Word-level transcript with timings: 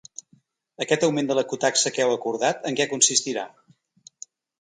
Aquest 0.85 1.03
augment 1.07 1.27
de 1.31 1.35
l’ecotaxa 1.39 1.91
que 1.97 2.03
heu 2.07 2.13
acordat, 2.13 2.65
en 2.71 2.79
què 2.81 2.89
consistirà? 2.95 3.45